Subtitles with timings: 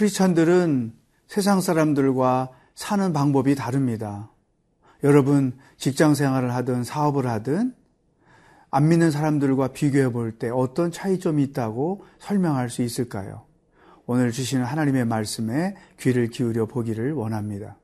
[0.00, 0.94] 크리스찬들은
[1.28, 4.30] 세상 사람들과 사는 방법이 다릅니다.
[5.04, 7.74] 여러분 직장 생활을 하든 사업을 하든
[8.70, 13.44] 안 믿는 사람들과 비교해 볼 때 어떤 차이점이 있다고 설명할 수 있을까요?
[14.06, 17.76] 오늘 주시는 하나님의 말씀에 귀를 기울여 보기를 원합니다.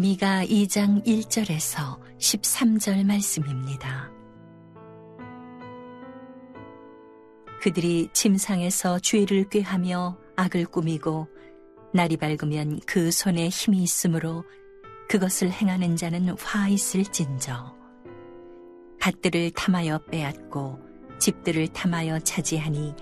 [0.00, 4.10] 미가 2장 1절에서 13절 말씀입니다.
[7.60, 11.28] 그들이 침상에서 죄를 꾀하며 악을 꾸미고
[11.92, 14.44] 날이 밝으면 그 손에 힘이 있으므로
[15.10, 17.76] 그것을 행하는 자는 화 있을진저
[19.00, 20.78] 밭들을 탐하여 빼앗고
[21.18, 22.94] 집들을 탐하여 차지하니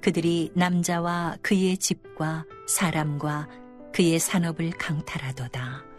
[0.00, 3.46] 그들이 남자와 그의 집과 사람과
[3.92, 5.89] 그의 산업을 강탈하도다.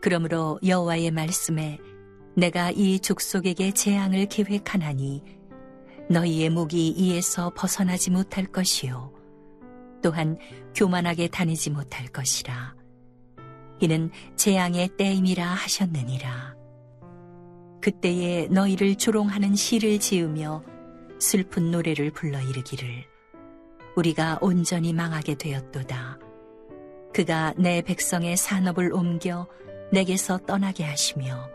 [0.00, 1.78] 그러므로 여호와의 말씀에
[2.36, 5.22] 내가 이 족속에게 재앙을 계획하나니
[6.08, 9.12] 너희의 목이 이에서 벗어나지 못할 것이요
[10.02, 10.38] 또한
[10.74, 12.74] 교만하게 다니지 못할 것이라.
[13.80, 16.56] 이는 재앙의 때임이라 하셨느니라.
[17.80, 20.62] 그때에 너희를 조롱하는 시를 지으며
[21.18, 23.04] 슬픈 노래를 불러 이르기를
[23.96, 26.18] 우리가 온전히 망하게 되었도다.
[27.12, 29.46] 그가 내 백성의 산업을 옮겨
[29.92, 31.48] 내게서 떠나게 하시며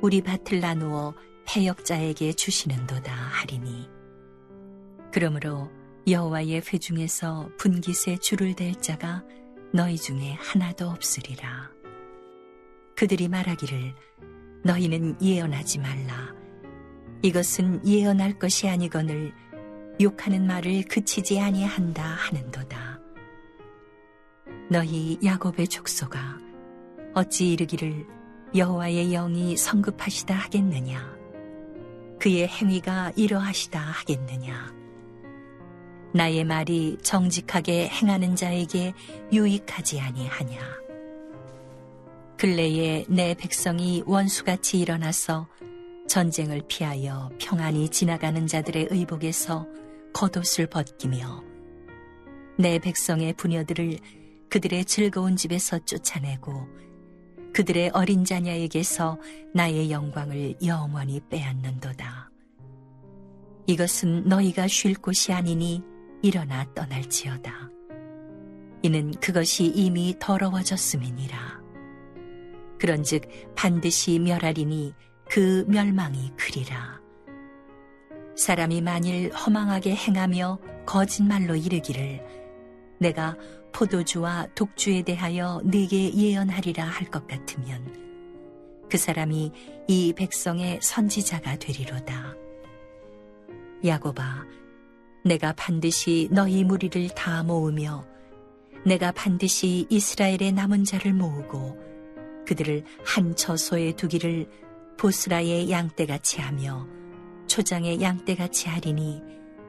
[0.00, 1.14] 우리 밭을 나누어
[1.46, 3.88] 패역자에게 주시는도다 하리니.
[5.12, 5.70] 그러므로
[6.08, 9.22] 여호와의 회 중에서 분깃에 줄을 댈 자가
[9.72, 11.70] 너희 중에 하나도 없으리라.
[12.96, 13.94] 그들이 말하기를
[14.64, 16.34] 너희는 예언하지 말라.
[17.22, 19.32] 이것은 예언할 것이 아니거늘
[20.00, 23.00] 욕하는 말을 그치지 아니한다 하는도다.
[24.68, 26.38] 너희 야곱의 족소가
[27.14, 28.06] 어찌 이르기를
[28.54, 31.16] 여호와의 영이 성급하시다 하겠느냐?
[32.18, 34.74] 그의 행위가 이러하시다 하겠느냐?
[36.14, 38.92] 나의 말이 정직하게 행하는 자에게
[39.32, 40.58] 유익하지 아니하냐?
[42.38, 45.48] 근래에 내 백성이 원수같이 일어나서
[46.08, 49.66] 전쟁을 피하여 평안히 지나가는 자들의 의복에서
[50.12, 51.42] 겉옷을 벗기며
[52.58, 53.98] 내 백성의 부녀들을
[54.50, 56.52] 그들의 즐거운 집에서 쫓아내고
[57.52, 59.18] 그들의 어린 자녀에게서
[59.54, 62.30] 나의 영광을 영원히 빼앗는도다.
[63.66, 65.82] 이것은 너희가 쉴 곳이 아니니
[66.22, 67.70] 일어나 떠날지어다.
[68.82, 71.62] 이는 그것이 이미 더러워졌음이니라.
[72.80, 74.94] 그런즉 반드시 멸하리니
[75.28, 77.00] 그 멸망이 크리라.
[78.36, 82.24] 사람이 만일 허망하게 행하며 거짓말로 이르기를
[82.98, 83.36] 내가
[83.72, 88.02] 포도주와 독주에 대하여 네게 예언하리라 할 것 같으면
[88.90, 89.52] 그 사람이
[89.88, 92.34] 이 백성의 선지자가 되리로다.
[93.84, 94.46] 야고바,
[95.24, 98.04] 내가 반드시 너희 무리를 다 모으며
[98.84, 101.78] 내가 반드시 이스라엘의 남은 자를 모으고
[102.46, 104.48] 그들을 한 처소에 두기를
[104.98, 106.86] 보스라의 양떼같이 하며
[107.46, 109.22] 초장의 양떼같이 하리니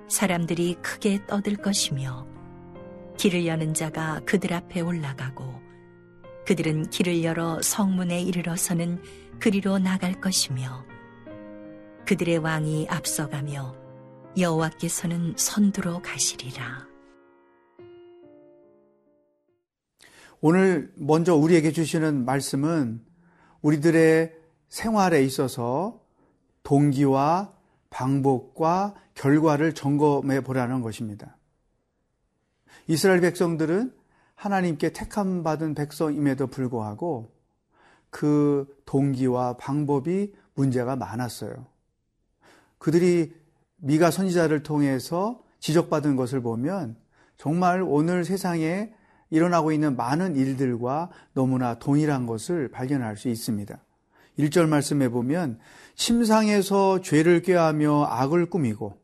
[0.08, 2.28] 사람들이 크게 떠들 것이며
[3.18, 5.62] 길을 여는 자가 그들 앞에 올라가고
[6.46, 9.02] 그들은 길을 열어 성문에 이르러서는
[9.40, 10.86] 그리로 나갈 것이며
[12.06, 13.76] 그들의 왕이 앞서가며
[14.38, 16.88] 여호와께서는 선두로 가시리라.
[20.42, 23.02] 오늘 먼저 우리에게 주시는 말씀은
[23.62, 24.34] 우리들의
[24.68, 26.02] 생활에 있어서
[26.64, 27.54] 동기와
[27.90, 31.38] 방법과 결과를 점검해 보라는 것입니다.
[32.88, 33.94] 이스라엘 백성들은
[34.36, 37.32] 하나님께 택함 받은 백성임에도 불구하고
[38.10, 41.66] 그 동기와 방법이 문제가 많았어요.
[42.78, 43.34] 그들이
[43.78, 46.98] 미가 선지자를 통해서 지적받은 것을 보면
[47.38, 48.94] 정말 오늘 세상에
[49.30, 53.78] 일어나고 있는 많은 일들과 너무나 동일한 것을 발견할 수 있습니다.
[54.38, 55.60] 1절 말씀에 보면
[55.96, 59.02] 침상에서 죄를 꾀하며 악을 꾸미고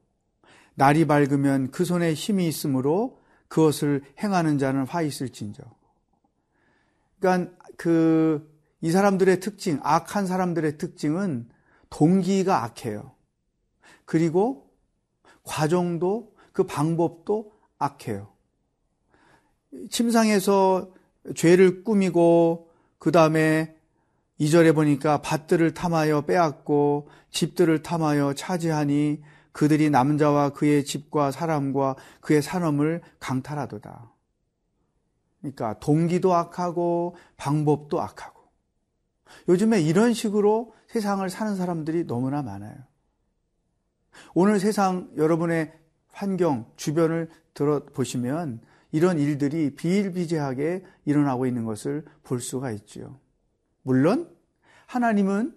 [0.75, 3.18] 날이 밝으면 그 손에 힘이 있으므로
[3.49, 5.63] 그것을 행하는 자는 화 있을진저.
[7.19, 11.49] 그러니까 그 이 사람들의 특징, 악한 사람들의 특징은
[11.89, 13.11] 동기가 악해요.
[14.05, 14.69] 그리고
[15.43, 18.29] 과정도 그 방법도 악해요.
[19.89, 20.91] 침상에서
[21.35, 23.75] 죄를 꾸미고 그 다음에
[24.37, 33.01] 이절에 보니까 밭들을 탐하여 빼앗고 집들을 탐하여 차지하니 그들이 남자와 그의 집과 사람과 그의 산업을
[33.19, 34.13] 강탈하도다.
[35.39, 38.39] 그러니까 동기도 악하고 방법도 악하고
[39.47, 42.75] 요즘에 이런 식으로 세상을 사는 사람들이 너무나 많아요.
[44.33, 45.73] 오늘 세상 여러분의
[46.11, 48.61] 환경, 주변을 들어보시면
[48.91, 53.19] 이런 일들이 비일비재하게 일어나고 있는 것을 볼 수가 있지요.
[53.83, 54.29] 물론
[54.87, 55.55] 하나님은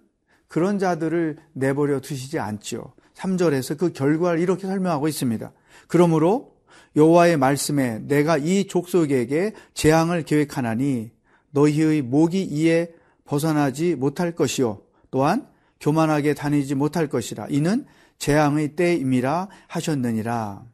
[0.49, 2.93] 그런 자들을 내버려 두시지 않지요.
[3.23, 5.53] 3절에서 그 결과를 이렇게 설명하고 있습니다.
[5.87, 6.57] 그러므로
[6.97, 11.11] 여호와의 말씀에 내가 이 족속에게 재앙을 계획하나니
[11.51, 12.93] 너희의 목이 이에
[13.25, 15.49] 벗어나지 못할 것이요 또한
[15.81, 17.87] 교만하게 다니지 못할 것이라 이는
[18.19, 20.65] 재앙의 때임이라 하셨느니라.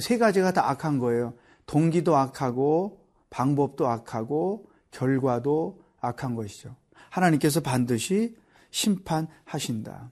[0.00, 1.34] 세 가지가 다 악한 거예요.
[1.66, 6.76] 동기도 악하고 방법도 악하고 결과도 악한 것이죠.
[7.10, 8.36] 하나님께서 반드시
[8.70, 10.10] 심판하신다.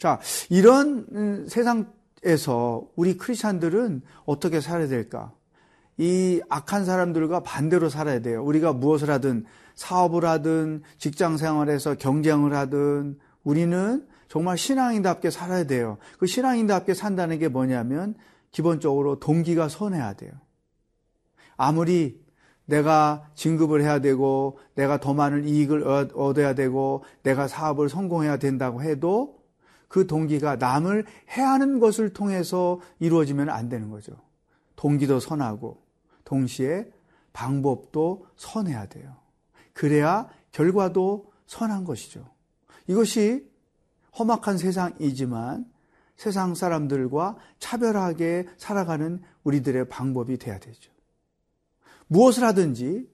[0.00, 0.18] 자,
[0.48, 5.34] 이런 음, 세상에서 우리 크리스찬들은 어떻게 살아야 될까?
[5.98, 8.42] 이 악한 사람들과 반대로 살아야 돼요.
[8.42, 9.44] 우리가 무엇을 하든
[9.74, 15.98] 사업을 하든 직장 생활에서 경쟁을 하든 우리는 정말 신앙인답게 살아야 돼요.
[16.18, 18.14] 그 신앙인답게 산다는 게 뭐냐면
[18.52, 20.32] 기본적으로 동기가 선해야 돼요.
[21.58, 22.24] 아무리
[22.64, 29.39] 내가 진급을 해야 되고 내가 더 많은 이익을 얻어야 되고 내가 사업을 성공해야 된다고 해도
[29.90, 34.12] 그 동기가 남을 해하는 것을 통해서 이루어지면 안 되는 거죠.
[34.76, 35.82] 동기도 선하고
[36.24, 36.88] 동시에
[37.32, 39.16] 방법도 선해야 돼요.
[39.72, 42.24] 그래야 결과도 선한 것이죠.
[42.86, 43.50] 이것이
[44.16, 45.66] 험악한 세상이지만
[46.16, 50.92] 세상 사람들과 차별하게 살아가는 우리들의 방법이 돼야 되죠.
[52.06, 53.10] 무엇을 하든지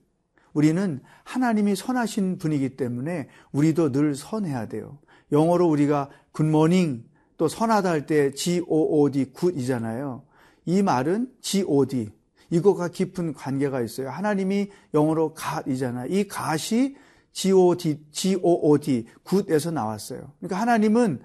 [0.53, 4.99] 우리는 하나님이 선하신 분이기 때문에 우리도 늘 선해야 돼요.
[5.31, 7.05] 영어로 우리가 굿모닝
[7.37, 10.23] 또 선하다 할 때 G-O-O-D 굿이잖아요.
[10.65, 12.09] 이 말은 G-O-D
[12.49, 14.09] 이것과 깊은 관계가 있어요.
[14.09, 16.07] 하나님이 영어로 갓이잖아요.
[16.09, 16.95] 이 갓이
[17.33, 20.31] G-O-D, G-O-O-D, 굿에서 나왔어요.
[20.39, 21.21] 그러니까 하나님은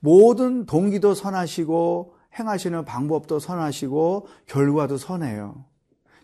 [0.00, 5.64] 모든 동기도 선하시고 행하시는 방법도 선하시고 결과도 선해요.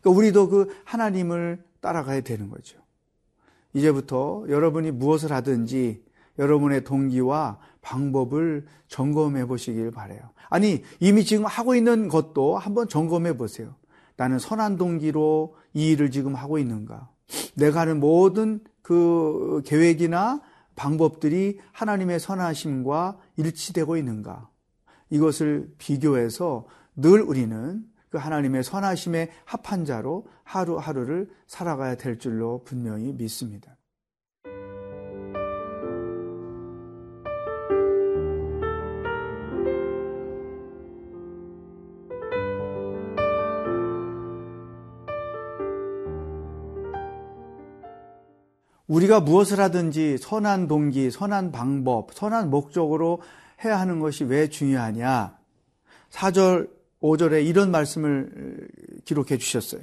[0.00, 2.78] 그러니까 우리도 그 하나님을 따라가야 되는 거죠.
[3.72, 6.04] 이제부터 여러분이 무엇을 하든지
[6.38, 10.20] 여러분의 동기와 방법을 점검해 보시길 바래요.
[10.48, 13.74] 아니, 이미 지금 하고 있는 것도 한번 점검해 보세요.
[14.16, 17.10] 나는 선한 동기로 이 일을 지금 하고 있는가?
[17.54, 20.40] 내가 하는 모든 그 계획이나
[20.76, 24.48] 방법들이 하나님의 선하심과 일치되고 있는가?
[25.10, 26.66] 이것을 비교해서
[26.96, 33.76] 늘 우리는 그 하나님의 선하심에 합한 자로 하루하루를 살아가야 될 줄로 분명히 믿습니다.
[48.94, 53.20] 우리가 무엇을 하든지 선한 동기, 선한 방법, 선한 목적으로
[53.64, 55.36] 해야 하는 것이 왜 중요하냐?
[56.10, 56.68] 4절,
[57.02, 58.68] 5절에 이런 말씀을
[59.04, 59.82] 기록해 주셨어요.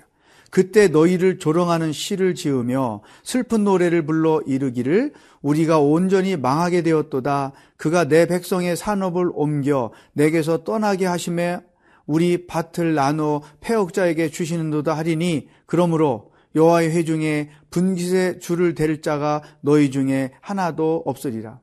[0.50, 7.52] 그때 너희를 조롱하는 시를 지으며 슬픈 노래를 불러 이르기를 우리가 온전히 망하게 되었도다.
[7.76, 11.60] 그가 내 백성의 산업을 옮겨 내게서 떠나게 하심에
[12.06, 20.32] 우리 밭을 나눠 폐역자에게 주시는도다 하리니 그러므로 여호와의 회중에 분깃의 줄을 댈 자가 너희 중에
[20.42, 21.60] 하나도 없으리라.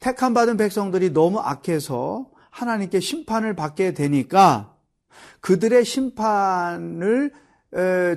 [0.00, 4.74] 택함 받은 백성들이 너무 악해서 하나님께 심판을 받게 되니까
[5.40, 7.32] 그들의 심판을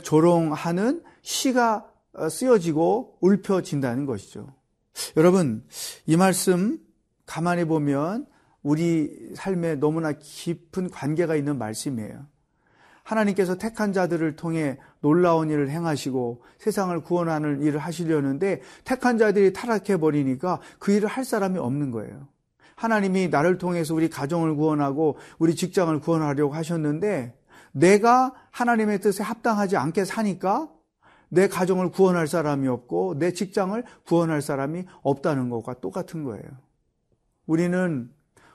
[0.03, 4.53] 조롱하는 시가 어, 쓰여지고 울펴진다는 것이죠.
[5.17, 5.65] 여러분,
[6.05, 6.79] 이 말씀
[7.25, 8.25] 가만히 보면
[8.63, 12.25] 우리 삶에 너무나 깊은 관계가 있는 말씀이에요.
[13.05, 20.59] 하나님께서 택한 자들을 통해 놀라운 일을 행하시고 세상을 구원하는 일을 하시려는데 택한 자들이 타락해 버리니까
[20.79, 22.27] 그 일을 할 사람이 없는 거예요.
[22.75, 27.37] 하나님이 나를 통해서 우리 가정을 구원하고 우리 직장을 구원하려고 하셨는데
[27.71, 30.69] 내가 하나님의 뜻에 합당하지 않게 사니까
[31.29, 36.43] 내 가정을 구원할 사람이 없고 내 직장을 구원할 사람이 없다는 것과 똑같은 거예요.
[37.45, 38.09] 우리는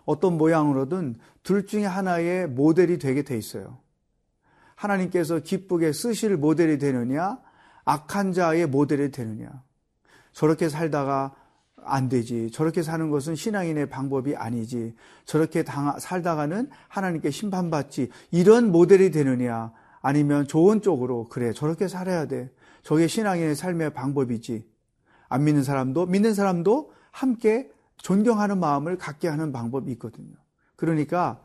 [0.05, 3.79] 어떤 모양으로든 둘 중에 하나의 모델이 되게 돼 있어요.
[4.81, 7.39] 하나님께서 기쁘게 쓰실 모델이 되느냐,
[7.85, 9.63] 악한 자의 모델이 되느냐.
[10.33, 11.35] 저렇게 살다가
[11.83, 12.51] 안 되지.
[12.51, 14.95] 저렇게 사는 것은 신앙인의 방법이 아니지.
[15.27, 18.11] 저렇게 당, 살다가는 하나님께 심판받지.
[18.31, 19.73] 이런 모델이 되느냐.
[20.01, 22.51] 아니면 좋은 쪽으로, 그래, 저렇게 살아야 돼.
[22.83, 24.67] 저게 신앙인의 삶의 방법이지.
[25.29, 30.35] 안 믿는 사람도, 믿는 사람도 함께 존경하는 마음을 갖게 하는 방법이 있거든요.
[30.77, 31.39] 그러니까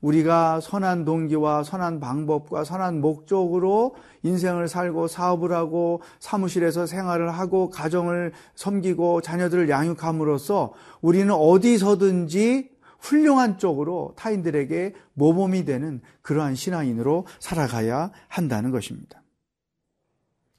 [0.00, 8.32] 우리가 선한 동기와 선한 방법과 선한 목적으로 인생을 살고 사업을 하고 사무실에서 생활을 하고 가정을
[8.54, 19.22] 섬기고 자녀들을 양육함으로써 우리는 어디서든지 훌륭한 쪽으로 타인들에게 모범이 되는 그러한 신앙인으로 살아가야 한다는 것입니다.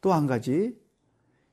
[0.01, 0.75] 또 한 가지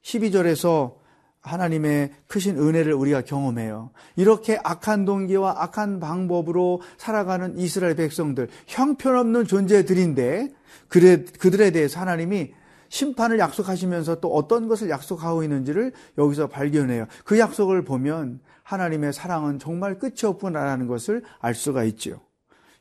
[0.03, 1.04] 12절에서
[1.45, 3.91] 하나님의 크신 은혜를 우리가 경험해요.
[4.17, 10.49] 이렇게 악한 동기와 악한 방법으로 살아가는 이스라엘 백성들, 형편없는 존재들인데,
[10.89, 12.53] 그들에 대해서 하나님이
[12.89, 17.07] 심판을 약속하시면서 또 어떤 것을 약속하고 있는지를 여기서 발견해요.
[17.25, 22.21] 그 약속을 보면 하나님의 사랑은 정말 끝이 없구나라는 것을 알 수가 있죠.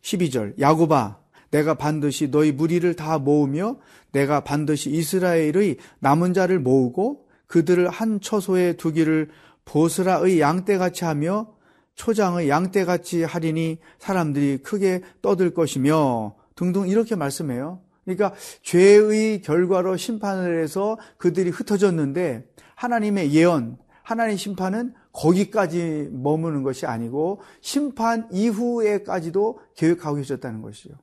[0.02, 1.18] 12절, 야고바,
[1.52, 3.78] 내가 반드시 너희 무리를 다 모으며
[4.12, 7.23] 내가 반드시 이스라엘의 남은 자를 모으고
[7.54, 9.30] 그들을 한 처소에 두기를
[9.64, 11.54] 보스라의 양떼같이 하며
[11.94, 17.80] 초장의 양떼같이 하리니 사람들이 크게 떠들 것이며 등등 이렇게 말씀해요.
[18.06, 18.34] 그러니까
[18.64, 28.28] 죄의 결과로 심판을 해서 그들이 흩어졌는데 하나님의 예언, 하나님의 심판은 거기까지 머무는 것이 아니고 심판
[28.32, 30.96] 이후에까지도 계획하고 계셨다는 것이죠.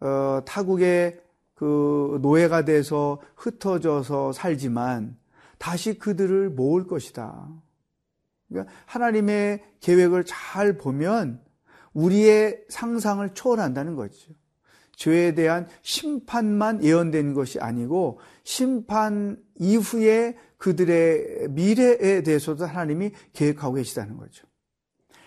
[0.00, 1.18] 어, 타국의
[1.54, 5.16] 그 노예가 돼서 흩어져서 살지만
[5.58, 7.48] 다시 그들을 모을 것이다.
[8.48, 11.40] 그러니까 하나님의 계획을 잘 보면
[11.92, 14.32] 우리의 상상을 초월한다는 거죠.
[14.96, 24.46] 죄에 대한 심판만 예언된 것이 아니고 심판 이후에 그들의 미래에 대해서도 하나님이 계획하고 계시다는 거죠.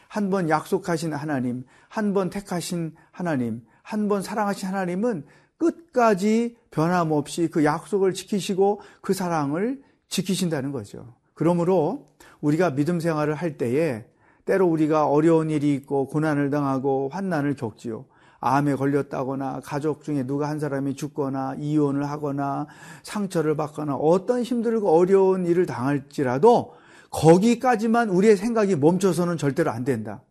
[0.07, 5.25] 한 번 약속하신 하나님, 한 번 택하신 하나님, 한 번 사랑하신 하나님은
[5.57, 11.13] 끝까지 변함없이 그 약속을 지키시고 그 사랑을 지키신다는 거죠.
[11.33, 12.07] 그러므로
[12.41, 14.05] 우리가 믿음 생활을 할 때에
[14.45, 18.05] 때로 우리가 어려운 일이 있고 고난을 당하고 환난을 겪지요.
[18.41, 22.67] 암에 걸렸다거나 가족 중에 누가 한 사람이 죽거나 이혼을 하거나
[23.03, 26.73] 상처를 받거나 어떤 힘들고 어려운 일을 당할지라도
[27.11, 30.21] 거기까지만 우리의 생각이 멈춰서는 절대로 안 된다.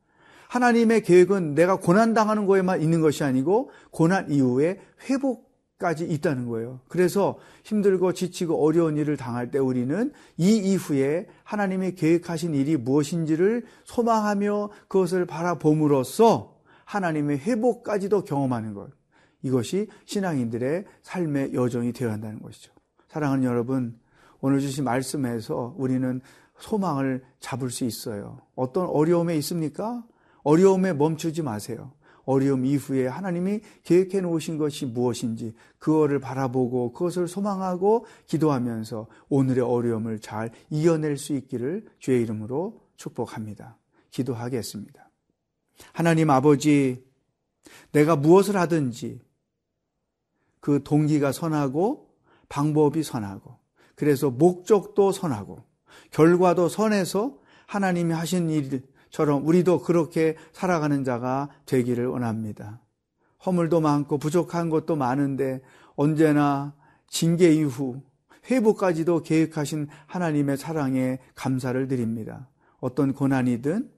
[0.48, 5.47] 하나님의 계획은 내가 고난 당하는 거에만 있는 것이 아니고 고난 이후에 회복
[5.78, 6.80] 까지 있다는 거예요.
[6.88, 14.70] 그래서 힘들고 지치고 어려운 일을 당할 때 우리는 이 이후에 하나님이 계획하신 일이 무엇인지를 소망하며
[14.88, 18.90] 그것을 바라봄으로써 하나님의 회복까지도 경험하는 것.
[19.42, 22.72] 이것이 신앙인들의 삶의 여정이 되어야 한다는 것이죠.
[23.08, 23.98] 사랑하는 여러분,
[24.40, 26.20] 오늘 주신 말씀에서 우리는
[26.58, 28.40] 소망을 잡을 수 있어요.
[28.56, 30.04] 어떤 어려움에 있습니까?
[30.42, 31.92] 어려움에 멈추지 마세요.
[32.28, 40.50] 어려움 이후에 하나님이 계획해 놓으신 것이 무엇인지 그거를 바라보고 그것을 소망하고 기도하면서 오늘의 어려움을 잘
[40.68, 43.78] 이겨낼 수 있기를 주의 이름으로 축복합니다.
[44.10, 45.10] 기도하겠습니다.
[45.94, 47.02] 하나님 아버지,
[47.92, 49.22] 내가 무엇을 하든지
[50.60, 52.10] 그 동기가 선하고
[52.50, 53.56] 방법이 선하고
[53.94, 55.64] 그래서 목적도 선하고
[56.10, 62.80] 결과도 선해서 하나님이 하신 일 처럼 우리도 그렇게 살아가는 자가 되기를 원합니다.
[63.44, 65.60] 허물도 많고 부족한 것도 많은데
[65.94, 66.74] 언제나
[67.08, 68.00] 징계 이후
[68.50, 72.48] 회복까지도 계획하신 하나님의 사랑에 감사를 드립니다.
[72.80, 73.90] 어떤 고난이든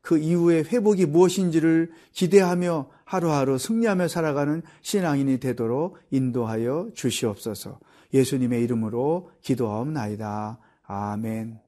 [0.00, 7.78] 그 이후의 회복이 무엇인지를 기대하며 하루하루 승리하며 살아가는 신앙인이 되도록 인도하여 주시옵소서.
[8.14, 10.58] 예수님의 이름으로 기도하옵나이다.
[10.84, 11.67] 아멘.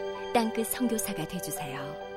[0.33, 2.10] 땅끝 성교사가 되주세요